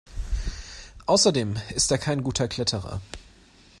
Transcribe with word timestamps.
Außerdem 1.05 1.57
ist 1.75 1.91
er 1.91 1.99
kein 1.99 2.23
guter 2.23 2.47
Kletterer. 2.47 3.01